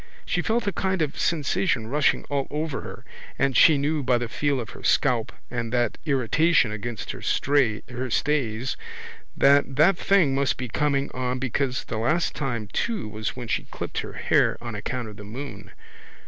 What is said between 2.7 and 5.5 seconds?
her and she knew by the feel of her scalp